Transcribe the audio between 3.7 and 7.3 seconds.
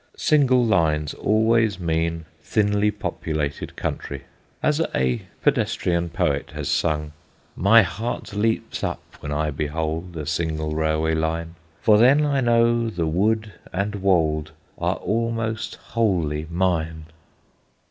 country. As a pedestrian poet has sung: